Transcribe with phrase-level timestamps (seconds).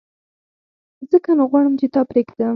[1.11, 2.49] ځکه نو غواړم چي تا پرېږدم!